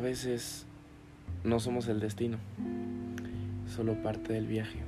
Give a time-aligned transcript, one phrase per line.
[0.00, 0.64] a veces
[1.44, 2.38] no somos el destino,
[3.68, 4.78] solo parte del viaje.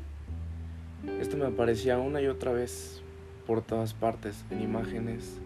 [1.21, 3.03] Esto me aparecía una y otra vez
[3.46, 5.37] por todas partes, en imágenes,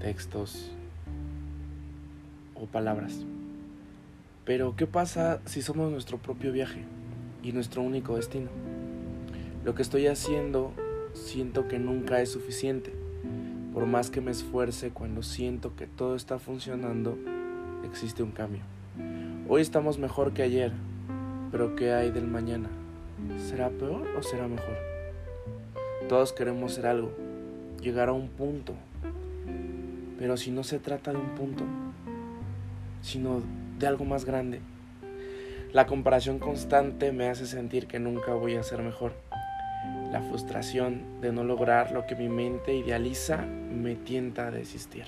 [0.00, 0.70] textos
[2.54, 3.26] o palabras.
[4.46, 6.82] Pero, ¿qué pasa si somos nuestro propio viaje
[7.42, 8.48] y nuestro único destino?
[9.66, 10.72] Lo que estoy haciendo
[11.12, 12.94] siento que nunca es suficiente.
[13.74, 17.18] Por más que me esfuerce, cuando siento que todo está funcionando,
[17.84, 18.62] existe un cambio.
[19.46, 20.72] Hoy estamos mejor que ayer,
[21.52, 22.70] pero ¿qué hay del mañana?
[23.36, 24.76] ¿Será peor o será mejor?
[26.08, 27.12] Todos queremos ser algo,
[27.82, 28.72] llegar a un punto,
[30.18, 31.64] pero si no se trata de un punto,
[33.02, 33.42] sino
[33.78, 34.60] de algo más grande,
[35.72, 39.12] la comparación constante me hace sentir que nunca voy a ser mejor.
[40.10, 45.04] La frustración de no lograr lo que mi mente idealiza me tienta a desistir.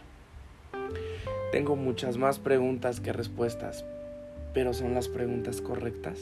[1.56, 3.84] Tengo muchas más preguntas que respuestas,
[4.52, 6.20] pero ¿son las preguntas correctas?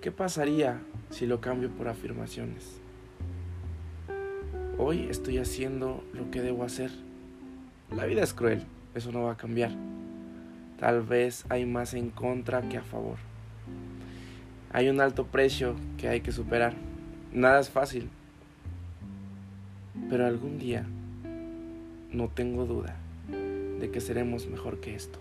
[0.00, 2.80] ¿Qué pasaría si lo cambio por afirmaciones?
[4.78, 6.90] Hoy estoy haciendo lo que debo hacer.
[7.94, 8.62] La vida es cruel,
[8.94, 9.72] eso no va a cambiar.
[10.78, 13.18] Tal vez hay más en contra que a favor.
[14.72, 16.72] Hay un alto precio que hay que superar.
[17.32, 18.08] Nada es fácil.
[20.08, 20.86] Pero algún día,
[22.10, 25.18] no tengo duda de que seremos mejor que esto.